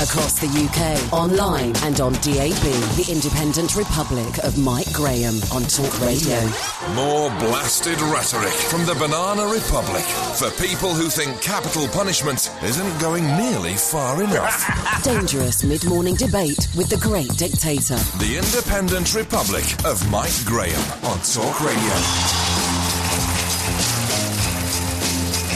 [0.00, 2.64] Across the UK, online and on DAB.
[2.96, 6.40] The Independent Republic of Mike Graham on Talk Radio.
[6.94, 10.02] More blasted rhetoric from the Banana Republic
[10.40, 15.02] for people who think capital punishment isn't going nearly far enough.
[15.04, 17.96] Dangerous mid-morning debate with the great dictator.
[18.16, 22.49] The Independent Republic of Mike Graham on Talk Radio.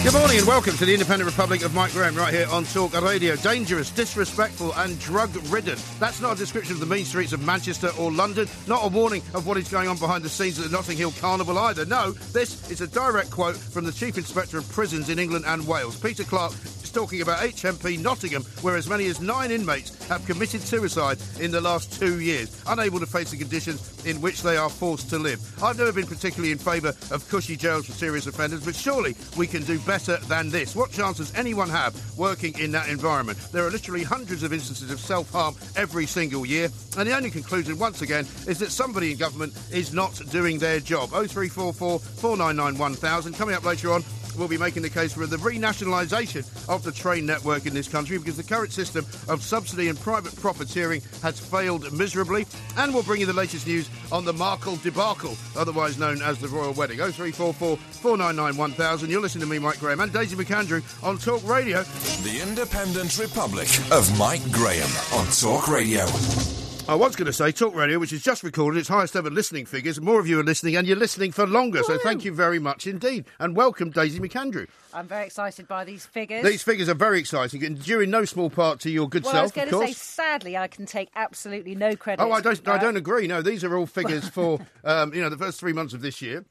[0.05, 2.93] Good morning and welcome to the Independent Republic of Mike Graham right here on Talk
[3.01, 3.37] Radio.
[3.37, 5.79] Dangerous, disrespectful and drug-ridden.
[5.99, 9.23] That's not a description of the mean streets of Manchester or London, not a warning
[9.33, 11.87] of what is going on behind the scenes at the Notting Hill Carnival either.
[11.87, 15.67] No, this is a direct quote from the Chief Inspector of Prisons in England and
[15.67, 15.99] Wales.
[15.99, 20.61] Peter Clarke is talking about HMP Nottingham, where as many as nine inmates have committed
[20.61, 24.69] suicide in the last two years, unable to face the conditions in which they are
[24.69, 25.41] forced to live.
[25.63, 29.47] I've never been particularly in favour of cushy jails for serious offenders, but surely we
[29.47, 30.75] can do better than this.
[30.75, 33.39] What chance does anyone have working in that environment?
[33.53, 37.31] There are literally hundreds of instances of self harm every single year, and the only
[37.31, 41.11] conclusion, once again, is that somebody in government is not doing their job.
[41.11, 43.35] 0344 499 1000.
[43.35, 44.03] Coming up later on,
[44.37, 48.19] we'll be making the case for the renationalisation of the train network in this country
[48.19, 52.47] because the current system of subsidy and private profiteering has failed miserably.
[52.77, 56.49] And we'll bring you the latest news on the Markle debacle, otherwise known as the
[56.49, 56.99] Royal Wedding.
[56.99, 59.11] 0344 499 1000.
[59.11, 61.83] You're listening to me, Mike Graham, and Daisy McAndrew on Talk Radio.
[62.23, 66.64] The Independent Republic of Mike Graham on Talk Radio.
[66.87, 69.65] I was going to say Talk Radio, which has just recorded its highest ever listening
[69.65, 69.99] figures.
[70.03, 71.83] More of you are listening, and you're listening for longer.
[71.83, 73.25] So thank you very much indeed.
[73.39, 74.69] And welcome, Daisy McAndrew.
[74.93, 76.45] I'm very excited by these figures.
[76.45, 79.35] These figures are very exciting, and due in no small part to your good well,
[79.35, 82.23] I was self, going to say, sadly, I can take absolutely no credit.
[82.23, 82.69] Oh, I don't.
[82.69, 83.27] I don't agree.
[83.27, 86.21] No, these are all figures for um, you know the first three months of this
[86.21, 86.45] year,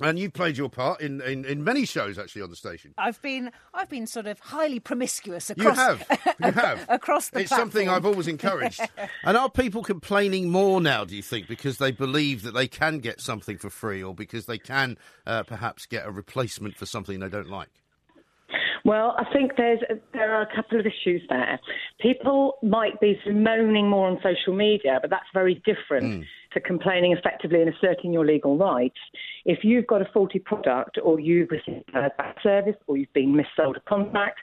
[0.00, 2.94] and you've played your part in, in, in many shows actually on the station.
[2.98, 5.76] I've been, I've been sort of highly promiscuous across.
[5.76, 6.36] You have.
[6.44, 6.86] You have.
[6.88, 7.88] across the It's something.
[7.88, 8.80] I've always encouraged.
[9.24, 12.98] and are people complaining more now, do you think, because they believe that they can
[12.98, 17.18] get something for free or because they can uh, perhaps get a replacement for something
[17.18, 17.70] they don't like?
[18.84, 19.80] Well, I think there's
[20.14, 21.60] there are a couple of issues there.
[22.00, 27.60] People might be moaning more on social media, but that's very different to complaining effectively
[27.60, 28.98] and asserting your legal rights.
[29.44, 33.34] If you've got a faulty product, or you've received a bad service, or you've been
[33.34, 34.40] missold a contract,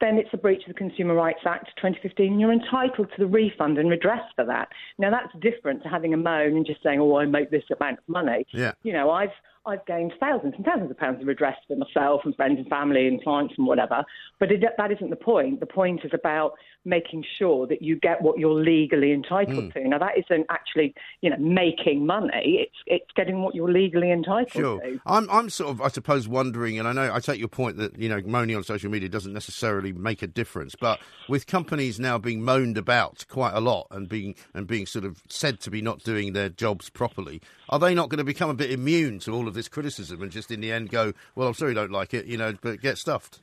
[0.00, 3.26] then it's a breach of the Consumer Rights Act 2015, and you're entitled to the
[3.26, 4.68] refund and redress for that.
[4.98, 7.98] Now, that's different to having a moan and just saying, "Oh, I make this amount
[7.98, 8.72] of money." Yeah.
[8.82, 9.32] You know, I've
[9.66, 13.06] I've gained thousands and thousands of pounds of redress for myself and friends and family
[13.06, 14.04] and clients and whatever.
[14.38, 15.60] But it, that isn't the point.
[15.60, 16.52] The point is about
[16.84, 19.80] making sure that you get what you're legally entitled hmm.
[19.80, 19.88] to.
[19.88, 22.66] Now, that isn't actually, you know, making money.
[22.66, 24.80] It's it's getting what you're legally entitled Sure.
[24.80, 25.00] to.
[25.04, 27.98] I'm, I'm sort of, I suppose, wondering, and I know I take your point that,
[27.98, 32.18] you know, moaning on social media doesn't necessarily make a difference, but with companies now
[32.18, 35.82] being moaned about quite a lot and being, and being sort of said to be
[35.82, 39.34] not doing their jobs properly, are they not going to become a bit immune to
[39.34, 41.90] all of this criticism and just in the end go, well, I'm sorry, you don't
[41.90, 43.40] like it, you know, but get stuffed?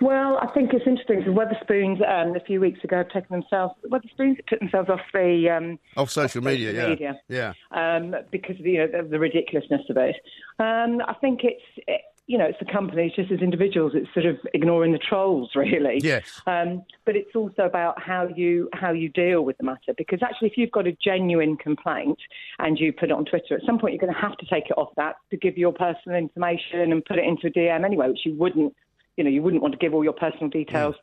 [0.00, 1.22] Well, I think it's interesting.
[1.24, 5.48] So Wetherspoons um, a few weeks ago have taken themselves Wetherspoons took themselves off the
[5.48, 6.88] um, Off social media, social yeah.
[6.88, 7.20] media.
[7.28, 7.52] Yeah.
[7.70, 10.16] um, because of the, you know, of the ridiculousness of it.
[10.58, 13.92] Um, I think it's it, you know it's the companies just as individuals.
[13.94, 16.00] It's sort of ignoring the trolls, really.
[16.02, 16.40] Yes.
[16.46, 19.94] Um, but it's also about how you how you deal with the matter.
[19.96, 22.18] Because actually, if you've got a genuine complaint
[22.58, 24.66] and you put it on Twitter, at some point you're going to have to take
[24.70, 28.08] it off that to give your personal information and put it into a DM anyway,
[28.08, 28.74] which you wouldn't.
[29.16, 30.94] You know, you wouldn't want to give all your personal details.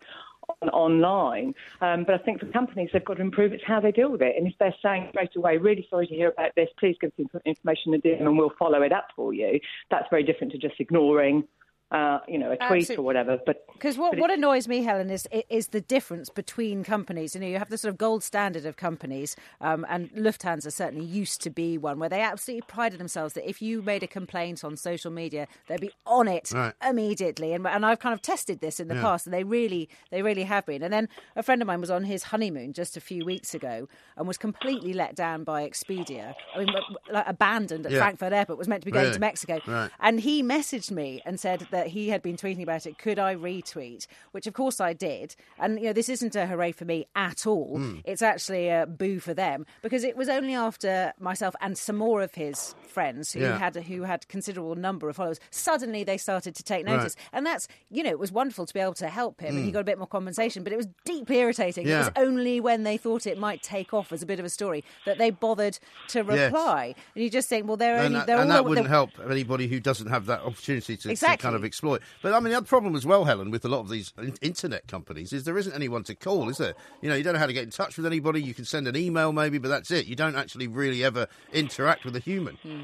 [0.62, 3.92] On, online, um, but I think for companies they've got to improve it's how they
[3.92, 4.36] deal with it.
[4.38, 6.70] And if they're saying straight away, "Really sorry to hear about this.
[6.80, 9.60] Please give us inf- information and we'll follow it up for you,"
[9.92, 11.44] that's very different to just ignoring,
[11.92, 12.96] uh, you know, a tweet Absolutely.
[12.98, 13.40] or whatever.
[13.46, 17.34] But Because what, but what annoys me, Helen, is is the difference between companies.
[17.34, 21.06] You know, you have the sort of gold standard of companies, um, and Lufthansa certainly
[21.06, 24.64] used to be one where they absolutely prided themselves that if you made a complaint
[24.64, 26.74] on social media, they'd be on it Right.
[26.88, 27.54] immediately.
[27.54, 30.44] And and I've kind of tested this in the past, and they really they really
[30.44, 30.84] have been.
[30.84, 33.88] And then a friend of mine was on his honeymoon just a few weeks ago
[34.16, 36.36] and was completely let down by Expedia.
[36.56, 36.68] I mean,
[37.12, 38.00] like abandoned at Yeah.
[38.00, 38.60] Frankfurt Airport.
[38.60, 39.14] Was meant to be going Really?
[39.16, 39.90] to Mexico, Right.
[40.00, 42.98] and he messaged me and said that he had been tweeting about it.
[42.98, 44.08] Could I retweet?
[44.32, 45.36] Which, of course, I did.
[45.58, 47.78] And, you know, this isn't a hooray for me at all.
[47.78, 47.98] Hmm.
[48.06, 52.22] It's actually a boo for them because it was only after myself and some more
[52.22, 53.58] of his friends who Yeah.
[53.58, 55.40] had who had considerable number of followers.
[55.52, 58.80] Suddenly, they started to take notice, and that's you know, it was wonderful to be
[58.80, 60.64] able to help him, and he got a bit more compensation.
[60.64, 61.88] But it was deeply irritating.
[61.88, 62.14] It was Hmm.
[62.24, 65.18] Only when they thought it might take off as a bit of a story that
[65.18, 65.78] they bothered
[66.10, 66.96] to reply.
[67.16, 69.12] And you just think, well, they're And only that, they're and all that wouldn't help
[69.30, 71.44] anybody who doesn't have that opportunity to, to Exactly.
[71.44, 72.02] kind of exploit.
[72.22, 74.12] But I mean, the other problem as well, Helen, with a lot of these
[74.42, 76.74] internet companies is there isn't anyone to call, is there?
[77.02, 78.42] You know, you don't know how to get in touch with anybody.
[78.42, 80.08] You can send an email maybe, but that's it.
[80.08, 82.58] You don't actually really ever interact with a human.
[82.64, 82.84] Hmm.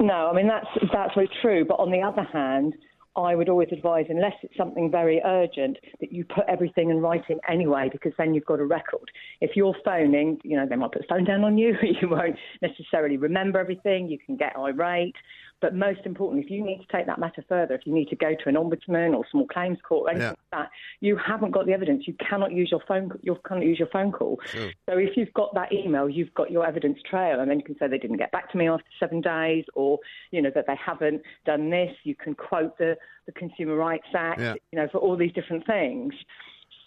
[0.00, 1.64] No, I mean that's that's very true.
[1.66, 2.74] But on the other hand,
[3.16, 7.38] I would always advise, unless it's something very urgent, that you put everything in writing
[7.48, 9.10] anyway, because then you've got a record.
[9.40, 11.74] If you're phoning, you know they might put the phone down on you.
[12.00, 14.08] You won't necessarily remember everything.
[14.08, 15.16] You can get irate.
[15.60, 18.16] But most importantly, if you need to take that matter further, if you need to
[18.16, 20.30] go to an ombudsman or small claims court or anything Yeah.
[20.52, 20.70] like that,
[21.00, 22.08] you haven't got the evidence.
[22.08, 23.12] You cannot use your phone.
[23.22, 24.40] You cannot use your phone call.
[24.88, 27.76] So if you've got that email, you've got your evidence trail, and then you can
[27.78, 29.98] say they didn't get back to me after seven days, or
[30.30, 31.94] you know that they haven't done this.
[32.04, 32.96] You can quote the
[33.26, 34.54] the Consumer Rights Act, Yeah.
[34.72, 36.14] you know, for all these different things.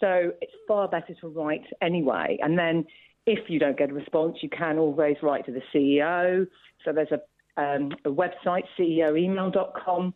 [0.00, 2.38] So it's far better to write anyway.
[2.42, 2.84] And then
[3.26, 6.46] if you don't get a response, you can always write to the CEO.
[6.84, 7.20] So there's a,
[7.56, 10.14] um, a website, ceoemail.com,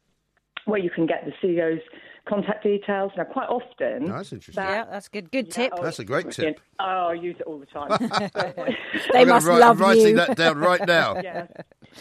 [0.67, 1.81] where you can get the CEO's
[2.29, 3.11] contact details.
[3.17, 4.07] Now, quite often.
[4.07, 4.63] No, that's interesting.
[4.63, 5.31] that- Yeah, that's good.
[5.31, 5.73] Good tip.
[5.77, 6.57] Oh, That's a great brilliant.
[6.59, 6.65] tip.
[6.79, 7.89] Oh, I use it all the time.
[9.13, 10.17] They I'm must write- love I'm writing you.
[10.17, 11.21] that down right now.
[11.23, 11.47] yeah,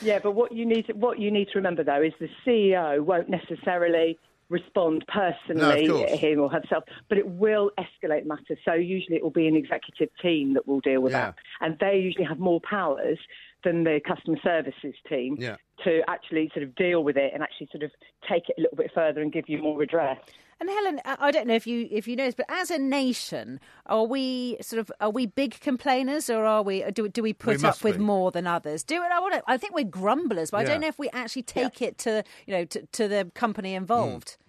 [0.01, 0.19] yeah.
[0.19, 3.29] But what you need to, what you need to remember though is the CEO won't
[3.29, 4.17] necessarily
[4.49, 8.57] respond personally, No, him or herself, but it will escalate matters.
[8.63, 11.31] So usually it will be an executive team that will deal with Yeah.
[11.31, 13.19] that, and they usually have more powers
[13.63, 15.57] than the customer services team Yeah.
[15.83, 17.91] to actually sort of deal with it and actually sort of
[18.29, 20.17] take it a little bit further and give you more redress.
[20.59, 23.59] And Helen, I I don't know if you if you noticed, but as a nation,
[23.85, 27.33] are we sort of are we big complainers or are we uh, do do we
[27.33, 28.03] put must up with be.
[28.03, 28.83] more than others?
[28.83, 29.11] Do it?
[29.11, 29.43] I want to.
[29.45, 32.53] I think we're grumblers, but I don't know if we actually take it to you
[32.55, 34.37] know to, to the company involved.
[34.39, 34.43] Hmm.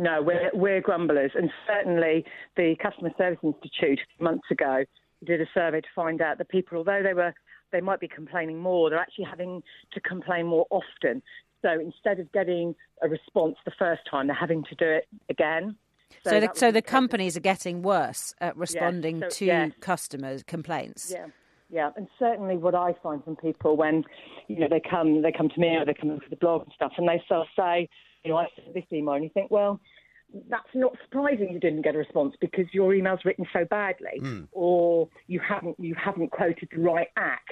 [0.00, 1.32] No, we're, we're grumblers.
[1.34, 2.24] And certainly
[2.56, 4.84] the Customer Service Institute months ago
[5.24, 7.34] did a survey to find out that people, although they were
[7.72, 9.62] they might be complaining more, they're actually having
[9.92, 11.22] to complain more often.
[11.62, 15.76] So instead of getting a response the first time, they're having to do it again.
[16.24, 19.68] So, the, so the companies are getting worse at responding so- to yeah.
[19.80, 21.12] customers' complaints.
[21.14, 21.26] Yeah,
[21.70, 24.04] yeah, and certainly what I find from people when
[24.48, 26.72] you know they come they come to me or they come to the blog and
[26.74, 27.88] stuff, and they sort of say,
[28.24, 29.80] you know, I sent this email, and you think, well,
[30.48, 34.42] that's not surprising you didn't get a response because your email's written so badly, hmm.
[34.52, 37.47] or you haven't you haven't quoted the right act,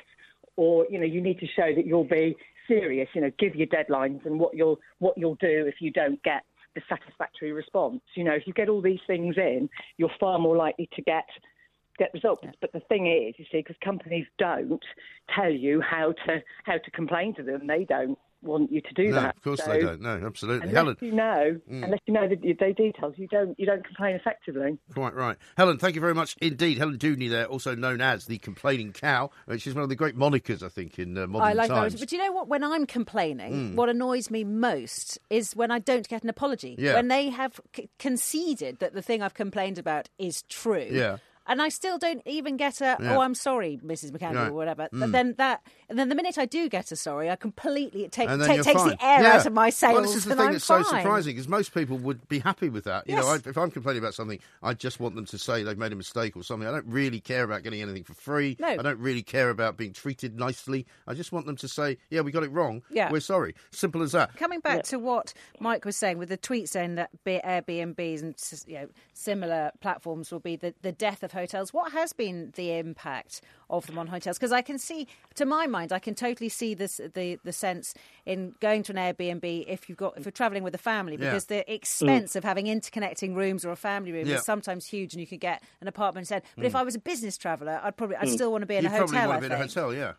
[0.57, 2.37] or you know you need to show that you'll be
[2.69, 3.09] serious.
[3.15, 6.43] You know, give your deadlines and what you'll what you'll do if you don't get
[6.75, 8.01] the satisfactory response.
[8.15, 11.25] You know, if you get all these things in, you're far more likely to get
[11.99, 12.43] get results.
[12.61, 14.85] But the thing is, you see, because companies don't
[15.35, 19.09] tell you how to how to complain to them, they don't want you to do
[19.09, 19.37] No, that.
[19.37, 20.01] of course So they don't.
[20.01, 20.69] No, absolutely.
[20.69, 21.85] Unless Helen, you know, mm.
[21.85, 24.79] unless you know the, the details, you don't you don't complain effectively.
[24.95, 25.37] Quite right.
[25.57, 26.79] Helen, thank you very much indeed.
[26.79, 29.97] Helen Dewdney there, also known as the Complaining Cow, uh, which is one of the
[29.97, 31.95] great monikers, I think, in uh, modern I like times.
[31.95, 32.01] that.
[32.01, 32.49] But you know what?
[32.49, 33.75] When I'm complaining, mm.
[33.75, 36.77] what annoys me most is when I don't get an apology.
[36.79, 36.95] Yeah.
[36.95, 40.87] When they have c- conceded that the thing I've complained about is true.
[40.91, 41.19] Yeah.
[41.47, 43.17] And I still don't even get a Yeah.
[43.17, 44.49] oh I'm sorry Mrs McCann Right.
[44.49, 44.89] or whatever.
[44.93, 45.13] But hmm.
[45.13, 48.29] then that and then the minute I do get a sorry, I completely it take,
[48.29, 48.91] take, takes fine.
[48.91, 49.33] the air Yeah.
[49.35, 49.95] out of my sails.
[49.95, 52.69] Well, this is the thing I'm that's so surprising because most people would be happy
[52.69, 53.09] with that.
[53.09, 55.79] You know, I, if I'm complaining about something, I just want them to say they've
[55.79, 56.69] made a mistake or something.
[56.69, 58.57] I don't really care about getting anything for free.
[58.59, 58.69] No.
[58.69, 60.87] I don't really care about being treated nicely.
[61.07, 62.83] I just want them to say, "Yeah, we got it wrong.
[62.91, 63.11] Yeah.
[63.11, 64.37] We're sorry." Simple as that.
[64.37, 68.35] Coming back to what Mike was saying with the tweet saying that B- Airbnbs and
[68.67, 71.73] you know similar platforms will be the, the death of hotels.
[71.73, 74.39] What has been the impact of them on hotels?
[74.39, 77.95] Because I can see, to my mind, I can totally see this the the sense
[78.25, 81.31] in going to an Airbnb if you've got if you're travelling with a family Yeah.
[81.31, 84.37] because the expense of having interconnecting rooms or a family room Yeah.
[84.37, 86.43] is sometimes huge and you could get an apartment instead.
[86.57, 86.81] But if mm.
[86.81, 88.33] I was a business traveller, I'd probably I'd mm.
[88.33, 89.29] still want to be in You a probably hotel.
[89.29, 90.13] want to be in a hotel, yeah.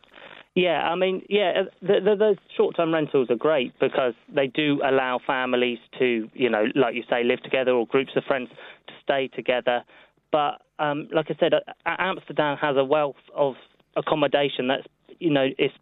[0.58, 4.82] Yeah, I mean, yeah, uh, the, the, those short-term rentals are great because they do
[4.84, 8.50] allow families to, you know, like you say, live together or groups of friends
[8.88, 9.84] to stay together.
[10.32, 13.55] But um, like I said, uh, Amsterdam has a wealth of
[13.96, 14.88] accommodation that's,
[15.19, 15.74] you know, it's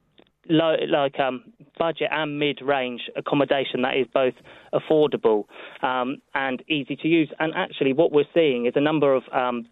[0.50, 1.44] low, like um,
[1.78, 4.34] budget and mid-range accommodation that is both
[4.74, 5.46] affordable
[5.82, 7.30] um, and easy to use.
[7.40, 9.68] And actually, what we're seeing is a number of um,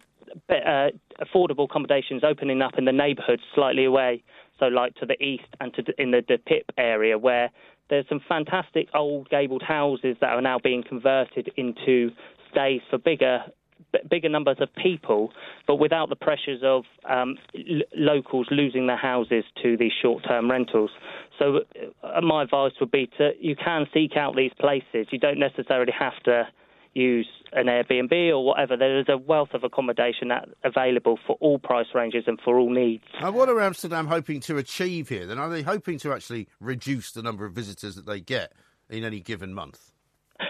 [0.48, 0.90] be- uh,
[1.22, 4.22] affordable accommodations opening up in the neighbourhoods slightly away,
[4.58, 7.50] so like to the east and to in the, the Pijp area where
[7.90, 12.10] there's some fantastic old gabled houses that are now being converted into
[12.50, 13.40] stays for bigger
[14.10, 15.32] bigger numbers of people,
[15.66, 20.90] but without the pressures of um, l- locals losing their houses to these short-term rentals.
[21.38, 21.60] So
[22.02, 25.06] uh, my advice would be to you can seek out these places.
[25.10, 26.48] You don't necessarily have to
[26.94, 28.76] use an Airbnb or whatever.
[28.76, 32.72] There is a wealth of accommodation at, available for all price ranges and for all
[32.72, 33.04] needs.
[33.20, 35.26] And what are Amsterdam hoping to achieve here?
[35.26, 38.52] Then are they hoping to actually reduce the number of visitors that they get
[38.88, 39.90] in any given month?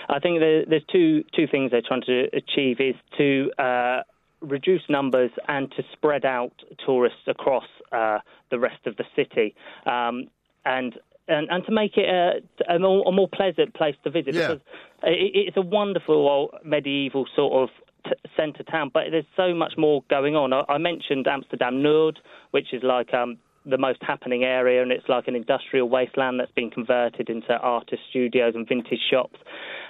[0.09, 4.03] I think there, there's two two things they're trying to achieve is to uh,
[4.41, 6.53] reduce numbers and to spread out
[6.85, 8.19] tourists across uh,
[8.51, 9.55] the rest of the city,
[9.87, 10.29] um,
[10.65, 10.99] and,
[11.29, 14.49] and and to make it a, a, more, a more pleasant place to visit Yeah.
[14.49, 14.63] because
[15.05, 17.69] it, it's a wonderful old medieval sort of.
[18.07, 20.53] T- centre town, but there's so much more going on.
[20.53, 22.17] I, I mentioned Amsterdam Noord,
[22.51, 26.53] which is like um, the most happening area, and it's like an industrial wasteland that's
[26.53, 29.39] been converted into artist studios and vintage shops.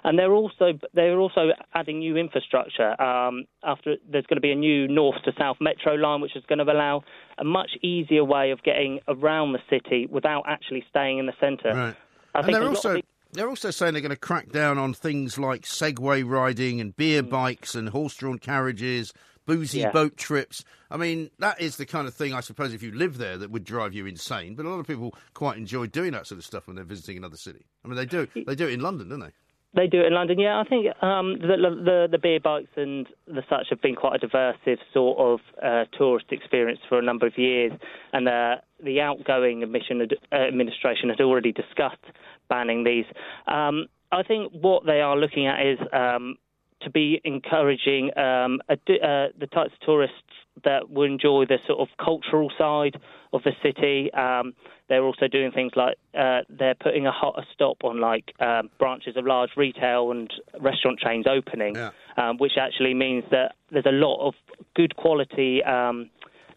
[0.05, 3.01] And they're also they're also adding new infrastructure.
[3.01, 6.45] Um, after there's going to be a new north to south metro line, which is
[6.49, 7.03] going to allow
[7.39, 11.73] a much easier way of getting around the city without actually staying in the centre.
[11.75, 11.97] Right.
[12.35, 13.01] I and think they're also
[13.33, 17.23] they're also saying they're going to crack down on things like Segway riding and beer
[17.23, 17.31] Mm.
[17.31, 19.13] bikes and horse-drawn carriages,
[19.47, 19.91] boozy Yeah.
[19.91, 20.65] boat trips.
[20.91, 23.51] I mean, that is the kind of thing I suppose if you live there that
[23.51, 24.55] would drive you insane.
[24.55, 27.17] But a lot of people quite enjoy doing that sort of stuff when they're visiting
[27.17, 27.67] another city.
[27.85, 29.33] I mean, they do they do it in London, don't they?
[29.77, 30.61] They do it in London, yeah.
[30.61, 34.25] I think um, the, the the beer bikes and the such have been quite a
[34.25, 37.73] diversive sort of uh, tourist experience for a number of years,
[38.13, 42.05] and uh, the outgoing admission ad- uh, administration had already discussed
[42.49, 43.05] banning these.
[43.49, 46.37] Um, I think what they are looking at is um,
[46.85, 50.17] to be encouraging um, a, uh, the types of tourists
[50.65, 52.97] that will enjoy the sort of cultural side
[53.33, 54.13] of the city.
[54.15, 54.55] Um,
[54.89, 58.71] they're also doing things like uh, they're putting a hot a stop on like um,
[58.79, 61.91] branches of large retail and restaurant chains opening, Yeah.
[62.17, 64.35] um, which actually means that there's a lot of
[64.75, 65.63] good quality.
[65.65, 66.11] Um,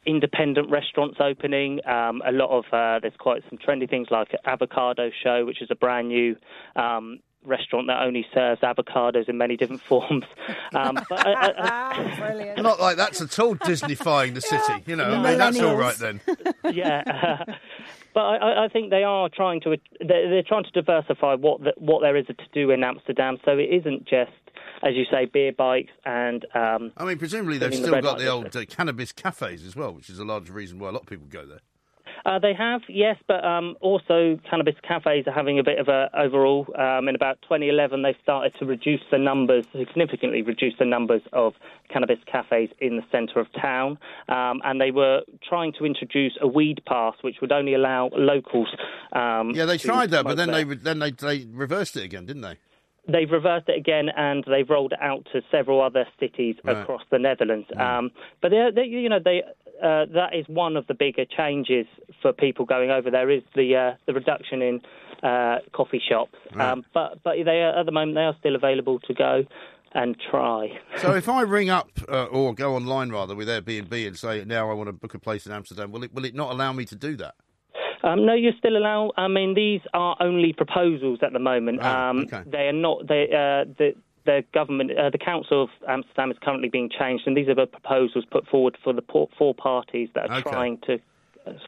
[0.05, 1.85] Independent restaurants opening.
[1.85, 5.67] Um, a lot of uh, there's quite some trendy things like Avocado Show, which is
[5.69, 6.37] a brand new
[6.77, 10.25] um, restaurant that only serves avocados in many different forms.
[10.73, 12.61] Um, but, uh, uh, uh, Brilliant.
[12.61, 14.83] Not like that's at all Disneyfying the city.
[14.85, 16.21] You know, I mean, that's all right then.
[16.73, 17.43] yeah.
[18.13, 21.61] But I- I, I think they are trying to they're, they're trying to diversify what
[21.61, 24.31] the, what there is to do in Amsterdam, so it isn't just,
[24.81, 28.17] as you say, beer bikes and um, I mean, presumably they've Bringing the still got
[28.17, 31.03] the old uh, cannabis cafes as well, which is a large reason why a lot
[31.03, 31.59] of people go there.
[32.27, 36.09] Uh, they have, yes, but um, also cannabis cafes are having a bit of a
[36.13, 36.67] overall.
[36.77, 41.53] Um, in about 2011, they started to reduce the numbers, significantly reduce the numbers of
[41.89, 46.47] cannabis cafes in the centre of town, um, and they were trying to introduce a
[46.47, 48.67] weed pass, which would only allow locals.
[49.13, 50.65] Um, Yeah, they tried that, but then there.
[50.65, 52.57] they then they they reversed it again, didn't they?
[53.07, 56.77] they've reversed it again and they've rolled it out to several other cities Right.
[56.77, 57.67] across the Netherlands.
[57.77, 59.43] Um, but they, they, you know, they,
[59.83, 61.85] uh, that is one of the bigger changes
[62.21, 64.81] for people going over there is the uh, the reduction in
[65.23, 66.37] uh, coffee shops.
[66.55, 69.43] Um, but but they are, at the moment they are still available to go
[69.93, 70.79] and try.
[70.97, 74.69] So if I ring up uh, or go online rather with Airbnb and say now
[74.69, 76.85] I want to book a place in Amsterdam, will it will it not allow me
[76.85, 77.35] to do that?
[78.03, 79.13] Um, no, you're still allowed.
[79.17, 81.79] I mean, these are only proposals at the moment.
[81.81, 82.43] Oh, um, okay.
[82.45, 83.07] They are not.
[83.07, 83.93] They, uh, the
[84.27, 87.65] the government, uh, the council of Amsterdam is currently being changed, and these are the
[87.65, 89.01] proposals put forward for the
[89.37, 90.51] four parties that are Okay.
[90.51, 90.99] trying to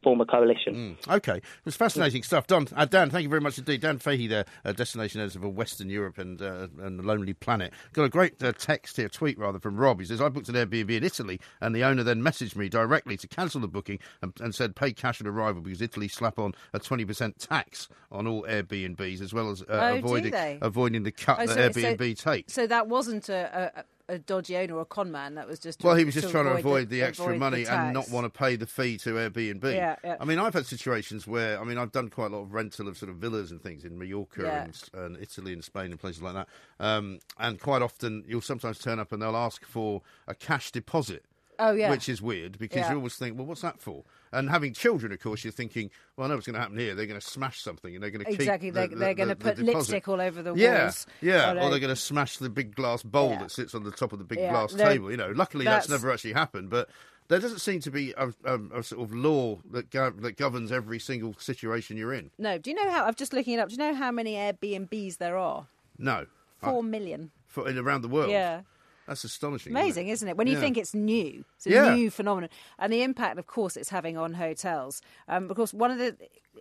[0.03, 0.98] form a coalition.
[1.07, 2.48] Okay, it was fascinating stuff.
[2.48, 3.81] Don, uh, Dan, thank you very much indeed.
[3.81, 7.74] Dan Fahey there, uh, destination editor for Western Europe and uh, and the Lonely Planet.
[7.93, 10.00] Got a great uh, text here, tweet rather, from Rob.
[10.00, 13.17] He says, I booked an Airbnb in Italy and the owner then messaged me directly
[13.17, 16.53] to cancel the booking and, and said pay cash at arrival because Italy slap on
[16.74, 21.39] a 20% tax on all Airbnbs as well as uh, Oh, avoiding, avoiding the cut
[21.41, 22.53] Oh, that so- so- Airbnb takes.
[22.53, 25.35] So that wasn't a, a, a dodgy owner or a con man.
[25.35, 25.83] That was just.
[25.83, 28.09] Well, he was just trying to avoid avoid the, extra avoid the money and not
[28.09, 29.63] want to pay the fee to Airbnb.
[29.63, 30.17] Yeah, yeah.
[30.19, 32.87] I mean, I've had situations where, I mean, I've done quite a lot of rental
[32.87, 34.63] of sort of villas and things in Mallorca Yeah.
[34.63, 36.47] and, and Italy and Spain and places like that.
[36.79, 41.23] Um, and quite often, you'll sometimes turn up and they'll ask for a cash deposit.
[41.59, 41.89] Oh yeah.
[41.89, 42.91] Which is weird because Yeah.
[42.91, 44.03] you always think, well, what's that for?
[44.31, 46.93] And having children, of course, you're thinking, well, I know what's going to happen here.
[46.95, 49.36] They're going to smash something and they're going to Exactly, they're- the, they're the- gonna
[49.36, 51.07] the put lipstick all over the yeah, walls.
[51.21, 53.39] Yeah, Oh, or they're going to smash the big glass bowl Yeah.
[53.39, 55.09] that sits on the top of the big Yeah, glass no, table.
[55.12, 56.89] You know, luckily that's, that's- never actually happened, but
[57.27, 60.71] there doesn't seem to be a, a, a sort of law that go, that governs
[60.71, 62.29] every single situation you're in.
[62.38, 62.57] No.
[62.57, 63.05] Do you know how?
[63.05, 63.69] I'm just looking it up.
[63.69, 65.67] Do you know how many Airbnbs there are?
[65.98, 66.25] No,
[66.59, 67.31] Four million.
[67.48, 68.29] for, in, around the world.
[68.31, 68.62] Yeah.
[69.09, 69.73] That's astonishing.
[69.73, 70.11] isn't Amazing, it?
[70.11, 70.37] isn't it?
[70.37, 70.59] When you Yeah.
[70.61, 71.93] think it's new, it's a Yeah.
[71.95, 75.01] new phenomenon, and the impact, of course, it's having on hotels.
[75.27, 76.15] Um, because one of the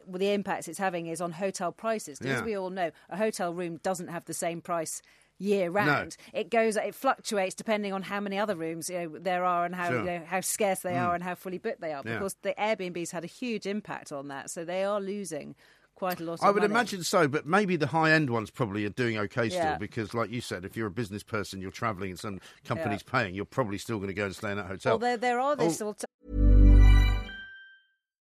[0.06, 2.18] well, the impacts it's having is on hotel prices.
[2.18, 2.38] Because Yeah.
[2.38, 5.02] as we all know, a hotel room doesn't have the same price
[5.38, 6.16] year round.
[6.32, 9.74] It goes, it fluctuates depending on how many other rooms you know, there are and
[9.74, 9.98] how Sure.
[9.98, 12.02] you know, how scarce they are and how fully booked they are.
[12.04, 12.14] Yeah.
[12.14, 15.54] Because the Airbnbs had a huge impact on that, so they are losing
[15.98, 16.38] quite a lot.
[16.42, 16.72] I would money.
[16.72, 19.78] imagine so, but maybe the high end ones probably are doing okay still Yeah.
[19.78, 23.34] because, like you said, if you're a business person, you're travelling and some company's paying,
[23.34, 24.92] you're probably still going to go and stay in that hotel.
[24.92, 25.82] Well, there there are this.
[25.82, 25.94] Oh.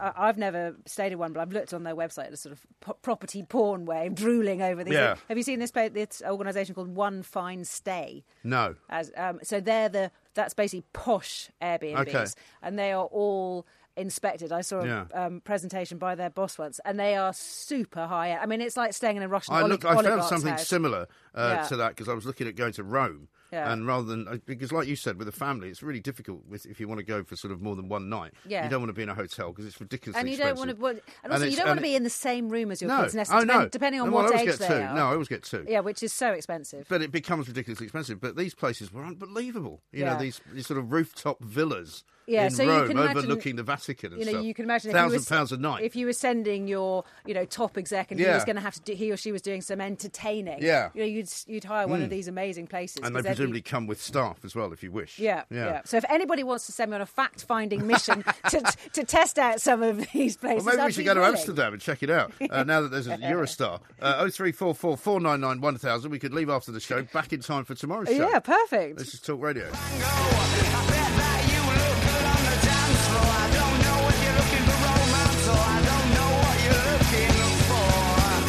[0.00, 2.52] I- I've never stayed in one, but I've looked on their website, in a sort
[2.54, 4.94] of p- property porn way, drooling over these.
[4.94, 5.16] Yeah.
[5.28, 5.70] Have you seen this?
[5.70, 8.24] pa- This organisation called One Fine Stay.
[8.44, 8.76] No.
[8.88, 12.24] As um, so, they're the that's basically posh Airbnbs, Okay.
[12.62, 13.66] and they are all
[13.98, 14.52] inspected.
[14.52, 15.04] I saw a Yeah.
[15.14, 18.36] um, presentation by their boss once, and they are super high.
[18.36, 19.54] I mean, it's like staying in a Russian.
[19.54, 19.84] I oli- looked.
[19.84, 20.66] I found something house.
[20.66, 21.62] similar uh, Yeah.
[21.68, 23.72] to that because I was looking at going to Rome, Yeah.
[23.72, 26.66] and rather than uh, because, like you said, with a family, it's really difficult with,
[26.66, 28.32] if you want to go for sort of more than one night.
[28.46, 28.64] Yeah.
[28.64, 30.70] you don't want to be in a hotel because it's ridiculously And you don't want
[30.70, 32.80] to, well, and And also you don't want to be in the same room as
[32.80, 34.58] your no, kids, nec- oh depend- no, depending on No, well, what I always age
[34.60, 34.82] get they two.
[34.82, 34.94] are.
[34.94, 35.64] No, I always get two.
[35.68, 36.86] Yeah, which is so expensive.
[36.88, 38.20] But it becomes ridiculously expensive.
[38.20, 39.82] But these places were unbelievable.
[39.92, 40.14] You Yeah.
[40.14, 43.56] know, these, these sort of rooftop villas Yeah, in so you Rome can imagine- overlooking
[43.56, 44.44] the Vatican and you know, stuff.
[44.44, 45.82] you can imagine if you thousand was, pounds a night.
[45.82, 48.74] If you were sending your, you know, top exec and he was going to have
[48.74, 50.58] to do, he or she was doing some entertaining.
[50.62, 50.90] Yeah.
[50.94, 52.10] you know, you'd you'd hire one of Mm.
[52.10, 53.00] these amazing places.
[53.02, 55.18] and they'd be- presumably come with staff as well, if you wish.
[55.18, 55.64] Yeah, yeah.
[55.66, 58.60] yeah, So if anybody wants to send me on a fact-finding mission to,
[58.92, 61.20] to test out some of these places, Well, maybe I'd we should be go to
[61.20, 61.34] willing.
[61.36, 62.32] Amsterdam and check it out.
[62.50, 65.76] Uh, now that there's a Eurostar, uh, oh three four four four nine nine one
[65.78, 66.10] thousand.
[66.10, 68.28] We could leave after the show, back in time for tomorrow's show.
[68.28, 68.98] Yeah, perfect.
[68.98, 69.70] This is Talk Radio.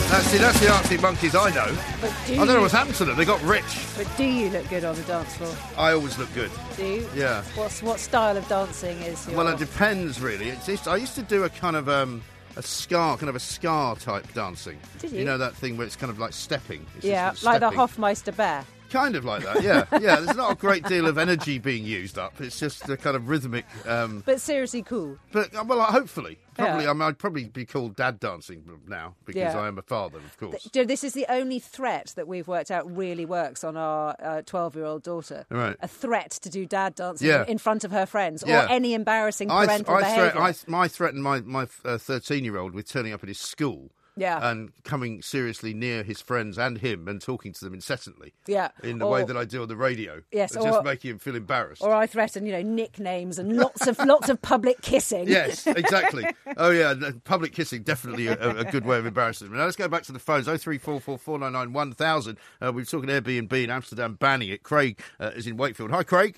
[0.09, 1.77] That's, see, that's the Arctic Monkeys I know.
[2.01, 3.15] But do I don't know what's happened to them.
[3.15, 3.85] They got rich.
[3.95, 5.53] But do you look good on the dance floor?
[5.77, 6.49] I always look good.
[6.75, 7.09] Do you?
[7.13, 7.43] Yeah.
[7.53, 9.37] What's what style of dancing is your?
[9.37, 10.49] Well, it depends really.
[10.49, 12.23] It's just, I used to do a kind of um,
[12.55, 14.79] a ska, kind of a ska type dancing.
[14.97, 15.19] Did you?
[15.19, 16.87] You know that thing where it's kind of like stepping.
[16.97, 17.69] It's yeah, like the.
[17.69, 18.65] Hofmeister bear.
[18.89, 20.19] Kind of like that, yeah, yeah.
[20.19, 22.39] There's not a great deal of energy being used up.
[22.41, 23.65] It's just a kind of rhythmic.
[23.87, 25.17] Um, But seriously cool.
[25.31, 26.83] but uh, well, hopefully, probably.
[26.85, 26.89] Yeah.
[26.89, 29.59] I mean, I'd probably be called dad dancing now because Yeah.
[29.59, 30.67] I am a father, of course.
[30.73, 35.45] This is the only threat that we've worked out really works on our twelve-year-old daughter.
[35.49, 35.75] Right.
[35.81, 37.45] A threat to do dad dancing Yeah.
[37.47, 40.29] in front of her friends or any embarrassing I, parental I, behaviour.
[40.31, 43.91] threat, I, my threatened my my thirteen-year-old with turning up at his school.
[44.19, 44.49] Yeah.
[44.49, 48.33] And coming seriously near his friends and him and talking to them incessantly.
[48.47, 48.69] Yeah.
[48.83, 50.21] In the way that I do on the radio.
[50.31, 51.81] Yes, or- just making him feel embarrassed.
[51.81, 55.27] or I threaten, you know, nicknames and lots of lots of public kissing.
[55.27, 56.25] Yes, exactly.
[56.57, 59.57] oh yeah, public kissing definitely a, a good way of embarrassing them.
[59.57, 60.47] Now let's go back to the phones.
[60.47, 62.37] Oh three four four four nine nine one thousand.
[62.61, 64.63] Uh, we're talking Airbnb in Amsterdam banning it.
[64.63, 65.91] Craig uh, is in Wakefield.
[65.91, 66.37] Hi, Craig.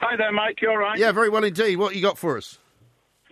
[0.00, 0.60] Hi there, Mike.
[0.62, 0.98] You all right?
[0.98, 1.76] Yeah, very well indeed.
[1.76, 2.58] What you got for us?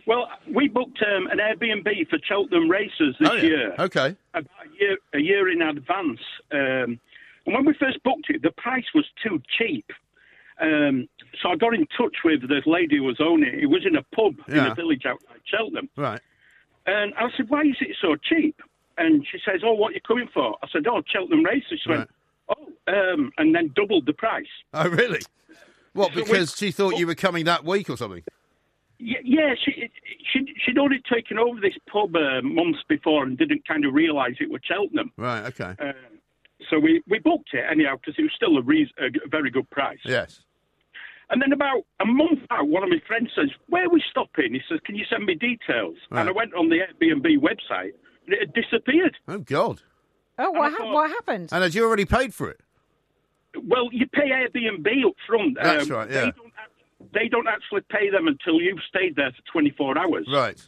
[0.07, 3.42] Well, we booked um, an Airbnb for Cheltenham races this Oh, yeah.
[3.42, 3.75] year.
[3.79, 4.16] Okay.
[4.35, 6.21] About a year, a year in advance.
[6.53, 7.01] Um,
[7.45, 9.85] and when we first booked it, the price was too cheap.
[10.61, 11.09] Um,
[11.42, 13.62] so I got in touch with the lady who was owning it.
[13.64, 14.73] It was in a pub in Yeah.
[14.73, 15.88] a village outside Cheltenham.
[15.97, 16.21] Right.
[16.87, 18.61] And I said, why is it so cheap?
[18.99, 20.57] And she says, oh, what are you coming for?
[20.62, 21.81] I said, oh, Cheltenham races.
[21.83, 22.09] She went,
[22.49, 24.47] oh, um, and then doubled the price.
[24.73, 25.21] Oh, really?
[25.92, 26.12] What?
[26.12, 28.23] So we- Because she thought you were coming that week or something?
[28.98, 29.90] Yeah, yeah she,
[30.32, 34.37] she, she'd only taken over this pub uh, months before and didn't kind of realise
[34.40, 35.12] it was Cheltenham.
[35.16, 35.44] Right.
[35.46, 35.74] Okay.
[35.80, 35.94] Um,
[36.70, 39.50] so we, we booked it anyhow because it was still a, reas a g- very
[39.50, 39.98] good price.
[40.04, 40.40] Yes.
[41.28, 44.54] And then about a month out, one of my friends says, "Where are we stopping?"
[44.54, 46.20] He says, "Can you send me details?" Right.
[46.20, 47.90] And I went on the Airbnb website,
[48.24, 49.16] and it had disappeared.
[49.26, 49.82] Oh God.
[50.38, 51.48] Oh, what, ha- what happened?
[51.50, 52.61] And had you already paid for it?
[53.61, 55.59] Well, you pay Airbnb up front.
[55.61, 56.30] That's Um, right, yeah.
[57.12, 60.27] They don't, act- they don't actually pay them until you've stayed there for 24 hours.
[60.33, 60.61] Right.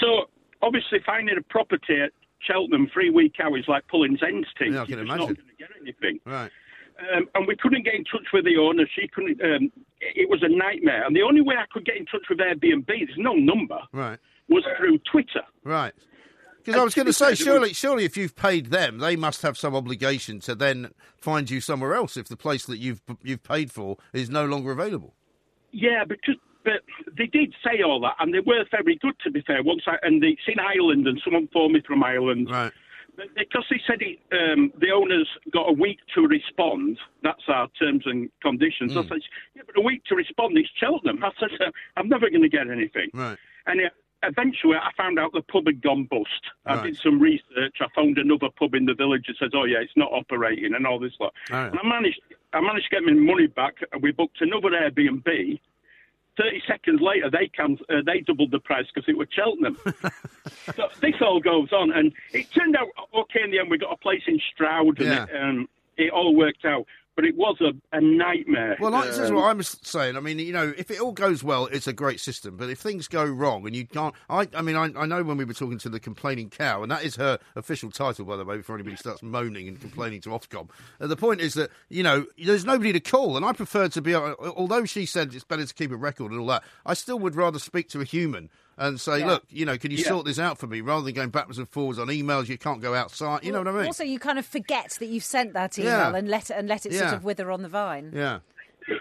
[0.00, 0.28] So
[0.62, 4.74] obviously, finding a property at Cheltenham three week is like pulling Zen's teeth.
[4.74, 5.18] Yeah, I can You're imagine.
[5.20, 6.20] not going to get anything.
[6.24, 6.50] Right.
[7.16, 8.84] Um, and we couldn't get in touch with the owner.
[8.98, 9.40] She couldn't.
[9.42, 11.04] Um, it was a nightmare.
[11.06, 14.18] And the only way I could get in touch with Airbnb, there's no number, Right.
[14.48, 15.42] was through Twitter.
[15.64, 15.92] Right.
[16.64, 19.58] Because I was going to say, surely, surely, if you've paid them, they must have
[19.58, 23.70] some obligation to then find you somewhere else if the place that you've you've paid
[23.70, 25.14] for is no longer available.
[25.72, 26.80] Yeah, because but
[27.16, 29.14] they did say all that, and they were very good.
[29.24, 32.02] To be fair, once I and they, it's in Ireland, and someone phoned me from
[32.02, 32.48] Ireland.
[32.50, 32.72] Right.
[33.16, 36.98] But because they said it, um, the owners got a week to respond.
[37.22, 38.94] That's our terms and conditions.
[38.94, 39.00] Hmm.
[39.00, 39.18] I said,
[39.54, 41.22] yeah, but a week to respond is Cheltenham.
[41.24, 41.50] I said,
[41.96, 43.10] I'm never going to get anything.
[43.14, 43.38] Right.
[43.66, 43.90] And uh,
[44.28, 46.28] eventually, I found out the pub had gone bust.
[46.66, 46.84] I Right.
[46.84, 47.76] did some research.
[47.80, 50.86] I found another pub in the village that says, "Oh yeah, it's not operating," and
[50.86, 51.32] all this lot.
[51.50, 51.66] Right.
[51.70, 52.20] And I managed,
[52.52, 53.74] I managed to get my money back.
[53.92, 55.60] And we booked another Airbnb.
[56.36, 59.78] Thirty seconds later, they can, uh, they doubled the price because it was Cheltenham.
[60.74, 63.70] so this all goes on, and it turned out okay in the end.
[63.70, 65.24] We got a place in Stroud, and Yeah.
[65.24, 66.86] it, um, it all worked out.
[67.16, 68.76] But it was a, a nightmare.
[68.80, 70.16] Well, like, this is what I'm saying.
[70.16, 72.56] I mean, you know, if it all goes well, it's a great system.
[72.56, 75.36] But if things go wrong and you can't, I, I mean, I, I know when
[75.36, 78.44] we were talking to the complaining cow, and that is her official title, by the
[78.44, 80.68] way, before anybody starts moaning and complaining to Ofcom.
[81.00, 84.02] Uh, the point is that you know, there's nobody to call, and I prefer to
[84.02, 84.12] be.
[84.14, 87.20] uh, Although she said it's better to keep a record and all that, I still
[87.20, 88.50] would rather speak to a human.
[88.76, 89.26] And say, Yeah.
[89.26, 90.08] look, you know, can you Yeah.
[90.08, 90.80] sort this out for me?
[90.80, 93.44] Rather than going backwards and forwards on emails, you can't go outside.
[93.44, 93.86] You know what I mean?
[93.86, 96.16] Also, you kind of forget that you've sent that email Yeah.
[96.16, 98.10] and let it and let it sort of wither on the vine.
[98.14, 98.40] yeah.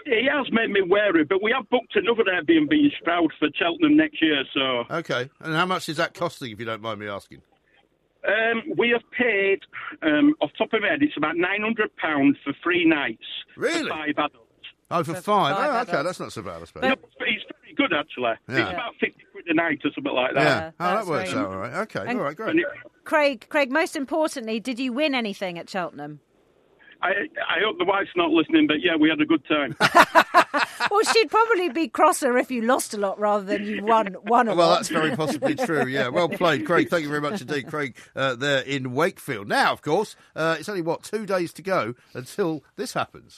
[0.05, 3.97] He has made me wary, but we have booked another Airbnb in Stroud for Cheltenham
[3.97, 4.43] next year.
[4.53, 5.29] So Okay.
[5.41, 7.41] And how much is that costing, if you don't mind me asking?
[8.25, 9.59] um, we have paid,
[10.01, 13.25] um, off the top of my head, it's about nine hundred pounds for three nights
[13.57, 13.83] Really?
[13.83, 14.37] for five adults.
[14.89, 15.55] Oh, for, For five.
[15.57, 16.03] five Oh, okay, adults.
[16.07, 16.83] that's not so bad, I suppose.
[16.83, 18.33] No, but it's very good actually.
[18.47, 18.63] Yeah.
[18.63, 20.43] It's about fifty quid a night or something like that.
[20.43, 20.71] Yeah.
[20.79, 21.73] Oh, that works very- out all right.
[21.83, 21.99] Okay.
[22.07, 22.35] And- all right.
[22.35, 22.55] Great.
[23.03, 23.71] Craig, Craig.
[23.71, 26.19] Most importantly, did you win anything at Cheltenham?
[27.01, 29.75] I, I hope the wife's not listening, but yeah, we had a good time.
[30.89, 34.47] well, she'd probably be crosser if you lost a lot rather than you won won
[34.47, 34.75] a Well, lot.
[34.77, 35.85] that's very possibly true.
[35.85, 36.89] Yeah, well played, Craig.
[36.89, 37.97] Thank you very much indeed, Craig.
[38.15, 39.49] Uh, there in Wakefield.
[39.49, 43.35] Now, of course, uh, it's only what two days to go until this happens.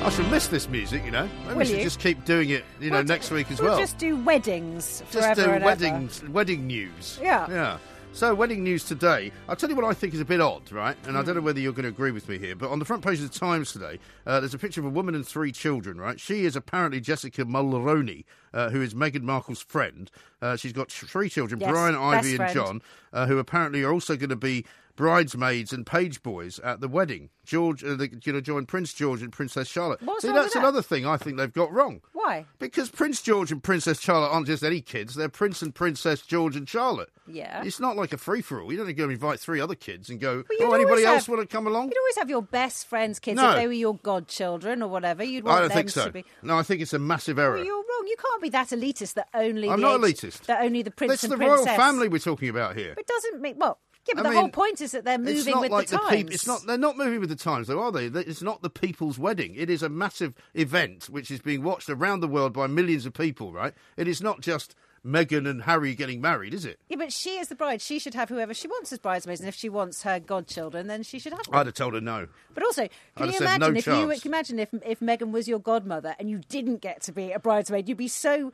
[0.00, 1.28] I shall miss this music, you know.
[1.42, 1.82] Maybe Will we should you?
[1.82, 3.78] just keep doing it, you know, We'll next week as we'll well.
[3.80, 7.18] just do weddings forever Just do and weddings, wedding news.
[7.20, 7.46] Yeah.
[7.50, 7.78] Yeah.
[8.12, 9.30] So, wedding news today.
[9.48, 10.96] I'll tell you what I think is a bit odd, right?
[11.06, 11.40] And I don't Hmm.
[11.40, 13.30] know whether you're going to agree with me here, but on the front page of
[13.30, 16.18] the Times today, uh, there's a picture of a woman and three children, right?
[16.18, 20.10] She is apparently Jessica Mulroney, uh, who is Meghan Markle's friend.
[20.40, 22.54] Uh, she's got th- three children, Yes, Brian, best Ivy, and friend.
[22.54, 22.82] John,
[23.12, 24.64] uh, who apparently are also going to be
[24.98, 27.30] bridesmaids and page boys at the wedding.
[27.46, 30.02] George, uh, the, you know, join Prince George and Princess Charlotte.
[30.02, 30.58] What's See, that's that?
[30.58, 32.02] another thing I think they've got wrong.
[32.12, 32.44] Why?
[32.58, 36.56] Because Prince George and Princess Charlotte aren't just any kids; they're Prince and Princess George
[36.56, 37.08] and Charlotte.
[37.26, 37.62] Yeah.
[37.62, 38.70] It's not like a free for all.
[38.72, 41.36] You don't go invite three other kids and go, you'd "Oh, anybody always else have-
[41.36, 43.50] want to come along?" You'd always have your best friends' kids No.
[43.50, 45.22] if they were your godchildren or whatever.
[45.22, 46.06] You'd want I don't them think so.
[46.06, 46.24] to be.
[46.42, 47.54] No, I think it's a massive error.
[47.56, 48.06] Well, you're wrong.
[48.08, 49.70] You can't be that elitist that only.
[49.70, 50.42] I'm not elitist.
[50.46, 51.66] That only the prince That's and the princess.
[51.66, 52.92] royal family we're talking about here.
[52.94, 53.78] But it doesn't make well.
[54.08, 56.10] Yeah, but I the mean, whole point is that they're moving with like the times.
[56.10, 56.66] peop- it's not.
[56.66, 58.06] They're not moving with the times, though, are they?
[58.06, 59.54] It's not the people's wedding.
[59.54, 63.12] It is a massive event which is being watched around the world by millions of
[63.12, 63.52] people.
[63.52, 63.74] Right?
[63.96, 64.74] It is not just
[65.06, 66.80] Meghan and Harry getting married, is it?
[66.88, 67.80] Yeah, but she is the bride.
[67.80, 71.02] She should have whoever she wants as bridesmaids, and if she wants her godchildren, then
[71.02, 71.54] she should have them.
[71.54, 72.28] I'd have told her no.
[72.54, 74.22] But also, I'd can you imagine no if you chance.
[74.22, 77.32] can you imagine if if Meghan was your godmother and you didn't get to be
[77.32, 78.52] a bridesmaid, you'd be so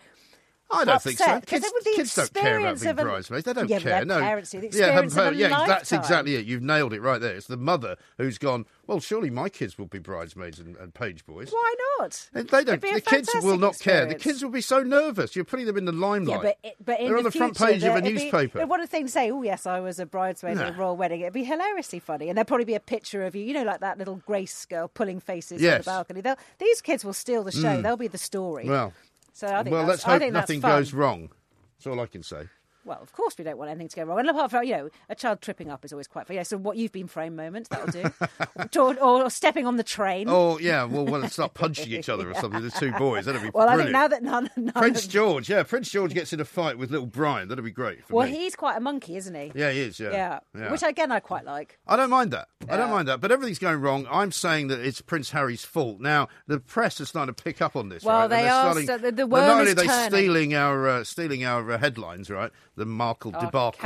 [0.71, 1.41] I don't think so.
[1.43, 3.45] Kids, kids don't care about being bridesmaids.
[3.45, 4.05] They don't Yeah, care.
[4.05, 4.61] no, parents do.
[4.61, 6.47] The yeah, her of a par- yeah, that's exactly it.
[6.47, 7.35] You've nailed it right there.
[7.37, 8.67] It's the mother who's gone.
[8.87, 11.51] Well, surely my kids will be bridesmaids and, and page boys.
[11.51, 12.29] Why not?
[12.33, 12.69] They they don't.
[12.69, 14.07] It'd be a The kids will not care.
[14.07, 15.37] The kids will be so nervous.
[15.37, 16.43] You're putting them in the Yeah, limelight.
[16.43, 18.67] but it, but in They're on the front future, page of a it'd be- newspaper.
[18.67, 21.21] what if they say, "Oh yes, I was a bridesmaid at a royal wedding"?
[21.21, 23.81] It'd be hilariously funny, and there'd probably be a picture of you, you know, like
[23.81, 26.21] that little Grace girl pulling faces on the balcony.
[26.21, 27.77] They'll, these kids will steal the show.
[27.79, 27.83] Mm.
[27.83, 28.69] They'll be the story.
[28.69, 28.93] Well,
[29.35, 31.29] so I think well, that's, let's I hope think nothing goes wrong.
[31.77, 32.45] That's all I can say.
[32.85, 34.19] Well, of course we don't want anything to go wrong.
[34.21, 36.37] And apart from, you know, a child tripping up is always quite fun.
[36.37, 38.11] Yeah, so what you've been framed moment, that'll do.
[38.81, 40.27] or, or stepping on the train.
[40.29, 42.63] Oh yeah, well, well, start punching each other or something.
[42.63, 43.87] The two boys, that'd be well, I brilliant.
[43.87, 46.91] think now that none, none Prince George, yeah, Prince George gets in a fight with
[46.91, 47.49] little Brian.
[47.49, 48.05] That'd be great.
[48.07, 48.33] For Well, me.
[48.37, 49.53] he's quite a monkey, isn't he?
[49.55, 49.99] Yeah, he is.
[49.99, 50.39] Yeah, Yeah.
[50.57, 50.71] yeah.
[50.71, 51.79] Which again I quite like.
[51.87, 52.49] I don't mind that.
[52.69, 53.21] I don't mind that.
[53.21, 54.07] But everything's going wrong.
[54.11, 56.01] I'm saying that it's Prince Harry's fault.
[56.01, 58.05] Now the press is starting to pick up on this.
[58.05, 58.27] Well, right?
[58.29, 60.11] They they're Starting, so the- the worm not only is are they turning.
[60.11, 62.51] stealing our uh, stealing our uh, headlines, right?
[62.77, 63.81] The Markle Our debacle.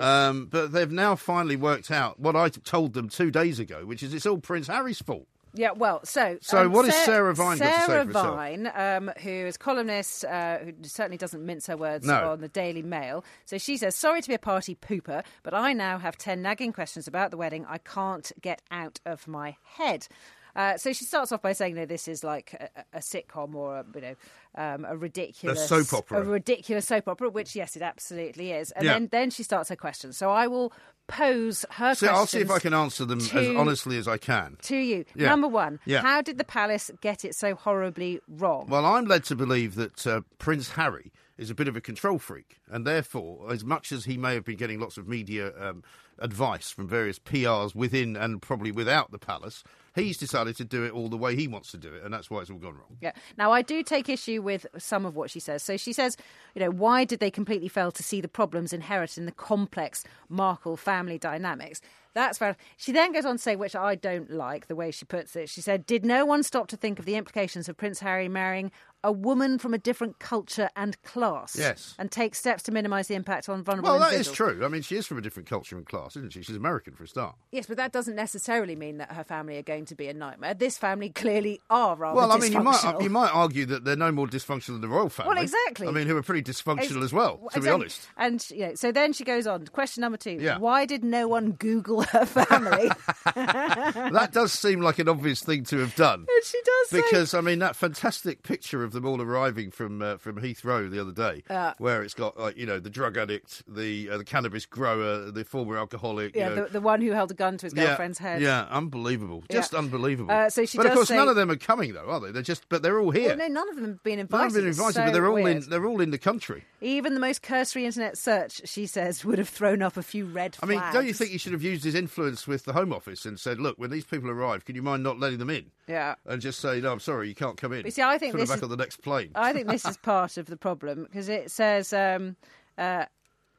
[0.00, 4.02] Um, but they've now finally worked out what I told them two days ago, which
[4.02, 5.26] is it's all Prince Harry's fault.
[5.54, 8.04] Yeah, well, so So um, what has Sa- Sarah Vine got to say Sarah?
[8.06, 12.30] Vine, um, who is columnist, uh, who certainly doesn't mince her words No.
[12.32, 13.22] on the Daily Mail.
[13.44, 16.72] So she says, "Sorry to be a party pooper, but I now have ten nagging
[16.72, 17.66] questions about the wedding.
[17.68, 20.08] I can't get out of my head."
[20.54, 23.78] Uh, so she starts off by saying, "No, this is like a, a sitcom or
[23.78, 24.14] a, you know
[24.54, 26.20] um, a ridiculous soap opera.
[26.20, 28.70] a ridiculous soap opera." Which, yes, it absolutely is.
[28.72, 28.92] And Yeah.
[28.94, 30.16] then then she starts her questions.
[30.16, 30.72] So I will
[31.08, 32.10] pose her So questions.
[32.10, 34.56] I'll see if I can answer them as honestly as I can.
[34.62, 35.04] to you.
[35.14, 35.28] Yeah.
[35.28, 36.00] Number one, Yeah.
[36.00, 38.66] how did the palace get it so horribly wrong?
[38.68, 42.18] Well, I'm led to believe that uh, Prince Harry is a bit of a control
[42.18, 45.82] freak, and therefore, as much as he may have been getting lots of media um,
[46.18, 50.92] advice from various PRs within and probably without the palace, he's decided to do it
[50.92, 52.96] all the way he wants to do it, and that's why it's all gone wrong.
[53.00, 53.12] Yeah.
[53.36, 55.62] Now, I do take issue with some of what she says.
[55.62, 56.16] So she says,
[56.54, 60.04] you know, why did they completely fail to see the problems inherent in the complex
[60.28, 61.80] Markle family dynamics?
[62.14, 62.56] That's fair.
[62.76, 65.48] She then goes on to say, which I don't like the way she puts it.
[65.48, 68.70] She said, Did no one stop to think of the implications of Prince Harry marrying
[69.02, 71.56] a woman from a different culture and class?
[71.58, 71.94] Yes.
[71.98, 74.62] And take steps to minimise the impact on vulnerable Well, that is true.
[74.62, 76.42] I mean, she is from a different culture and class, isn't she?
[76.42, 77.34] She's American for a start.
[77.50, 80.54] Yes, but that doesn't necessarily mean that her family are going to be a nightmare.
[80.54, 83.96] This family clearly are rather Well, I mean, you might you might argue that they're
[83.96, 85.34] no more dysfunctional than the royal family.
[85.34, 85.88] Well, exactly.
[85.88, 87.62] I mean, who are pretty dysfunctional as well, to exactly.
[87.68, 88.08] be honest.
[88.16, 89.66] And you know, so then she goes on.
[89.66, 90.58] Question number two: Yeah.
[90.58, 92.90] Why did no one Google her family?
[93.34, 96.26] that does seem like an obvious thing to have done.
[96.44, 100.16] she does say- because I mean that fantastic picture of them all arriving from uh,
[100.16, 101.74] from Heathrow the other day, Yeah.
[101.78, 105.44] where it's got like you know the drug addict, the uh, the cannabis grower, the
[105.44, 106.34] former alcoholic.
[106.34, 106.64] yeah, you know.
[106.64, 108.40] the, the one who held a gun to his yeah, girlfriend's head.
[108.42, 109.56] Yeah, unbelievable, Yeah.
[109.72, 110.30] Just unbelievable.
[110.30, 112.30] Uh, so she but of course, none of them are coming though, are they?
[112.30, 113.28] They're just, but they're all here.
[113.30, 114.44] Well, no, none of them have been None invited.
[114.44, 115.64] have been invited, so but they're all weird.
[115.64, 115.70] in.
[115.70, 116.64] They're all in the country.
[116.80, 120.54] Even the most cursory internet search, she says, would have thrown up a few red
[120.56, 120.62] flags.
[120.70, 120.84] I flags.
[120.84, 123.38] mean, don't you think he should have used his influence with the Home Office and
[123.38, 126.14] said, "Look, when these people arrive, can you mind not letting them in?" Yeah.
[126.26, 128.38] and just say, "No, I'm sorry, you can't come in." But see, I think Put
[128.40, 129.30] this back is- on the next plane.
[129.34, 132.36] I think this is part of the problem because it says, um,
[132.78, 133.06] uh,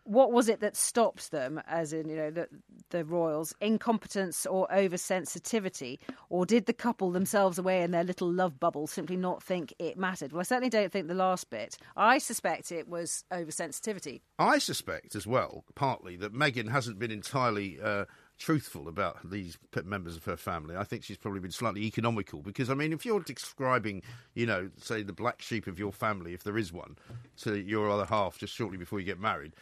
[0.05, 2.47] what was it that stopped them, as in, you know, the,
[2.93, 5.99] the royals, incompetence or oversensitivity?
[6.29, 9.97] Or did the couple themselves away in their little love bubble simply not think it
[9.97, 10.31] mattered?
[10.31, 11.77] Well, I certainly don't think the last bit.
[11.97, 14.21] I suspect it was oversensitivity.
[14.39, 18.05] I suspect as well, partly, that Meghan hasn't been entirely uh,
[18.37, 20.75] truthful about these members of her family.
[20.75, 24.01] I think she's probably been slightly economical because, I mean, if you're describing,
[24.35, 26.97] you know, say the black sheep of your family, if there is one,
[27.41, 29.53] to your other half just shortly before you get married,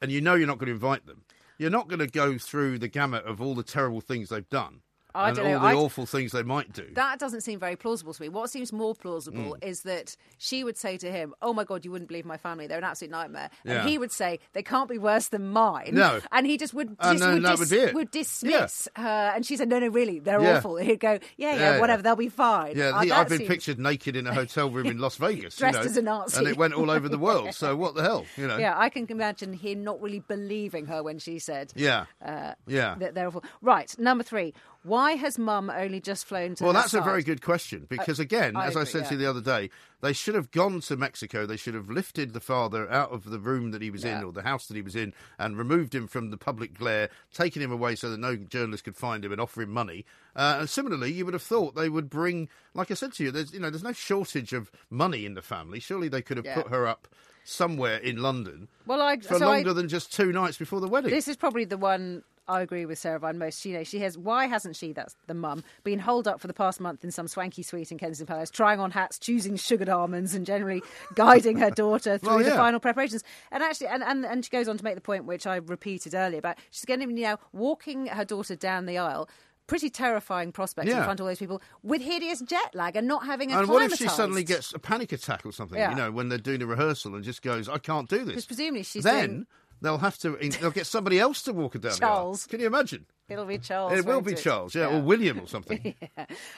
[0.00, 1.22] and you know you're not going to invite them,
[1.58, 4.80] you're not going to go through the gamut of all the terrible things they've done.
[5.18, 6.86] I and don't all know, the I'd- awful things they might do.
[6.94, 8.28] That doesn't seem very plausible to me.
[8.28, 9.64] What seems more plausible Mm.
[9.64, 12.66] is that she would say to him, "Oh my God, you wouldn't believe my family;
[12.66, 13.80] they're an absolute nightmare," Yeah.
[13.80, 16.20] and he would say, "They can't be worse than mine." No.
[16.32, 19.56] and he just would, And dis- then would, dis- would would dismiss her, and she
[19.56, 20.58] said, "No, no, really, they're Yeah.
[20.58, 21.80] awful." He'd go, "Yeah, yeah, Yeah, yeah.
[21.80, 24.70] whatever, they'll be fine." Yeah, Uh, the, I've been seems- pictured naked in a hotel
[24.70, 26.38] room in Las Vegas, Dressed you know, as a Nazi.
[26.38, 27.54] and it went all over the world.
[27.54, 28.58] So what the hell, you know?
[28.58, 32.06] Yeah, I can imagine him not really believing her when she said, Yeah.
[32.24, 32.94] uh, Yeah.
[32.98, 34.54] that they're awful." Right, number three.
[34.88, 36.64] Why has Mum only just flown to?
[36.64, 39.14] Well, that's a very good question because, Uh, again, I as I agree, said to
[39.14, 39.70] you the other day,
[40.00, 41.44] they should have gone to Mexico.
[41.46, 44.32] They should have lifted the father out of the room that he was in or
[44.32, 47.70] the house that he was in and removed him from the public glare, taken him
[47.70, 50.04] away so that no journalist could find him and offer him money.
[50.34, 53.30] Uh, and similarly, you would have thought they would bring, like I said to you,
[53.30, 55.80] there's you know there's no shortage of money in the family.
[55.80, 56.62] Surely they could have Yeah.
[56.62, 57.08] put her up
[57.44, 60.88] somewhere in London Well, I for so I- longer than just two nights before the
[60.88, 61.10] wedding.
[61.10, 63.64] This is probably the one I agree with Sarah Vine most.
[63.64, 64.16] You know, she has.
[64.16, 64.92] Why hasn't she?
[64.92, 67.98] That's the mum been holed up for the past month in some swanky suite in
[67.98, 70.82] Kensington Palace, trying on hats, choosing sugared almonds, and generally
[71.14, 73.22] guiding her daughter through Well, the final preparations.
[73.52, 76.14] And actually, and, and and she goes on to make the point which I repeated
[76.14, 79.28] earlier about she's going to be now walking her daughter down the aisle.
[79.66, 83.26] Pretty terrifying prospect in front of all those people with hideous jet lag and not
[83.26, 85.76] having a And what if she suddenly gets a panic attack or something?
[85.78, 85.90] Yeah.
[85.90, 88.46] You know, when they're doing a rehearsal and just goes, "I can't do this." Because
[88.46, 89.46] presumably she's then doing-
[89.80, 90.36] they'll have to.
[90.36, 92.44] They'll get somebody else to walk her down Charles.
[92.44, 92.50] the aisle.
[92.50, 93.06] Can you imagine?
[93.28, 93.92] It'll be Charles.
[93.92, 94.38] it will be it?
[94.38, 95.94] Charles, yeah, or William or something.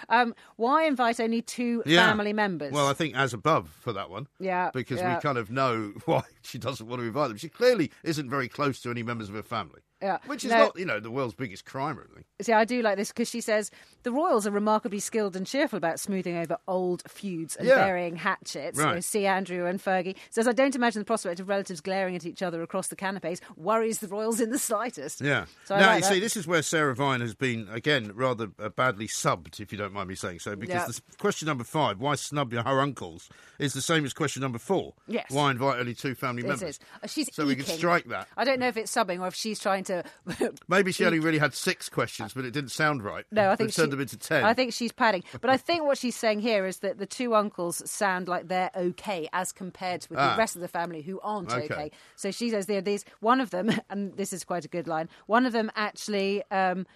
[0.08, 2.06] Um, why invite only two Yeah.
[2.08, 2.72] family members?
[2.72, 4.28] Well, I think as above for that one.
[4.38, 5.16] Yeah, Because yeah.
[5.16, 7.38] we kind of know why she doesn't want to invite them.
[7.38, 9.80] She clearly isn't very close to any members of her family.
[10.02, 10.18] Yeah.
[10.26, 10.58] Which is No.
[10.58, 12.24] not, you know, the world's biggest crime or anything.
[12.40, 13.70] See, I do like this because she says
[14.02, 17.76] the royals are remarkably skilled and cheerful about smoothing over old feuds and Yeah.
[17.84, 18.78] burying hatchets.
[18.78, 22.16] You know, see Andrew and Fergie says, I don't imagine the prospect of relatives glaring
[22.16, 25.20] at each other across the canapes worries the royals in the slightest.
[25.20, 25.44] Yeah.
[25.64, 26.14] So I now, like you that.
[26.14, 29.76] see, this is where Sarah Vine has been, again, rather uh, badly subbed, if you
[29.78, 33.28] don't mind me saying so, because this, question number five, why snub your her uncles,
[33.58, 34.94] is the same as question number four.
[35.06, 35.26] Yes.
[35.30, 36.62] Why invite only two family members?
[36.62, 36.80] is.
[37.02, 38.28] Uh, She's so we can strike that.
[38.36, 39.89] I don't know if it's subbing or if she's trying to.
[40.68, 43.24] Maybe she only really had six questions, but it didn't sound right.
[43.30, 44.44] No, I think We've turned them into ten.
[44.44, 47.34] I think she's padding, but I think what she's saying here is that the two
[47.34, 50.32] uncles sound like they're okay as compared with Ah.
[50.32, 51.64] the rest of the family who aren't Okay.
[51.72, 51.90] okay.
[52.16, 55.08] So she says there, these one of them, and this is quite a good line.
[55.26, 56.42] One of them actually.
[56.50, 56.86] Um,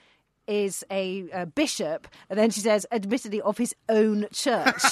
[0.46, 4.82] is a, uh bishop, and then she says, admittedly of his own church,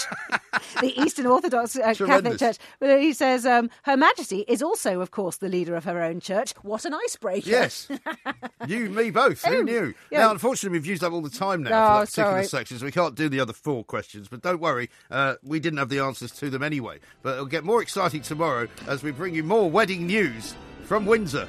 [0.81, 2.59] the Eastern Orthodox uh, Catholic Church.
[2.81, 6.20] But he says, um, Her Majesty is also, of course, the leader of her own
[6.20, 6.53] church.
[6.62, 7.48] What an icebreaker!
[7.48, 7.88] Yes.
[8.66, 9.44] you, me, both.
[9.44, 9.94] Who Oh, knew?
[10.11, 10.20] yeah.
[10.20, 12.44] Now, unfortunately, we've used up all the time now Oh, for that particular sorry.
[12.46, 14.29] section, so we can't do the other four questions.
[14.29, 16.98] But don't worry, uh, we didn't have the answers to them anyway.
[17.22, 21.48] But it'll get more exciting tomorrow as we bring you more wedding news from Windsor.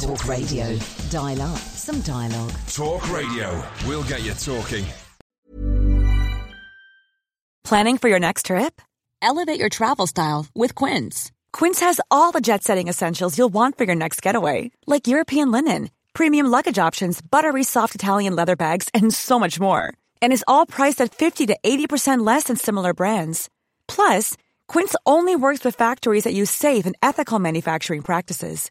[0.00, 0.78] Talk Radio.
[1.10, 2.52] Dial up some dialogue.
[2.68, 3.62] Talk Radio.
[3.86, 4.84] We'll get you talking.
[7.64, 8.82] Planning for your next trip?
[9.22, 11.32] Elevate your travel style with Quince.
[11.52, 15.50] Quince has all the jet setting essentials you'll want for your next getaway, like European
[15.50, 19.94] linen, premium luggage options, buttery soft Italian leather bags, and so much more.
[20.20, 23.48] And is all priced at 50 to 80% less than similar brands.
[23.88, 24.36] Plus,
[24.68, 28.70] Quince only works with factories that use safe and ethical manufacturing practices.